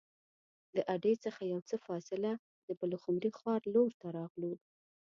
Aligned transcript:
د 0.75 0.77
اډې 0.93 1.13
څخه 1.23 1.41
یو 1.51 1.59
څه 1.69 1.75
فاصله 1.85 2.31
د 2.67 2.69
پلخمري 2.79 3.31
ښار 3.39 3.61
لور 3.73 3.91
ته 4.01 4.07
راغلو. 4.17 4.53